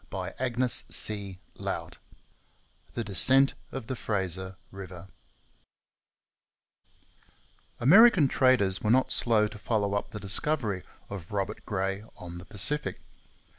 [0.11, 1.39] CHAPTER VI
[2.93, 5.09] THE DESCENT OF THE FRASER RIVER
[7.79, 12.45] American traders were not slow to follow up the discovery of Robert Gray on the
[12.45, 12.99] Pacific.